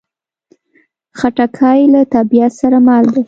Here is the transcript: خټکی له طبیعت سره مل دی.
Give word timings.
خټکی 1.19 1.79
له 1.93 2.01
طبیعت 2.13 2.51
سره 2.61 2.77
مل 2.85 3.03
دی. 3.13 3.19